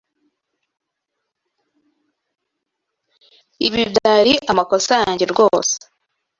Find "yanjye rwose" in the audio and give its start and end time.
5.03-5.75